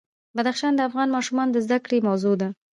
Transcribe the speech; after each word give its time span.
بدخشان 0.35 0.73
د 0.75 0.79
افغان 0.89 1.07
ماشومانو 1.15 1.51
د 1.53 1.57
زده 1.65 1.77
کړې 1.85 2.05
موضوع 2.07 2.35
ده. 2.41 2.49